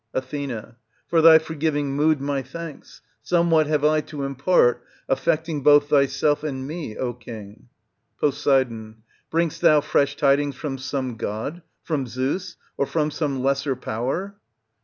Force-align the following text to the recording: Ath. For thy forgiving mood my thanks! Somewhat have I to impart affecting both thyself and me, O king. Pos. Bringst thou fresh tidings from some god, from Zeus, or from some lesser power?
Ath. 0.15 0.33
For 1.09 1.21
thy 1.21 1.37
forgiving 1.37 1.95
mood 1.95 2.19
my 2.19 2.41
thanks! 2.41 3.01
Somewhat 3.21 3.67
have 3.67 3.85
I 3.85 4.01
to 4.01 4.23
impart 4.23 4.83
affecting 5.07 5.61
both 5.61 5.89
thyself 5.89 6.43
and 6.43 6.65
me, 6.65 6.97
O 6.97 7.13
king. 7.13 7.69
Pos. 8.19 8.43
Bringst 9.31 9.61
thou 9.61 9.79
fresh 9.79 10.15
tidings 10.17 10.55
from 10.55 10.79
some 10.79 11.17
god, 11.17 11.61
from 11.83 12.07
Zeus, 12.07 12.57
or 12.77 12.87
from 12.87 13.11
some 13.11 13.43
lesser 13.43 13.75
power? 13.75 14.35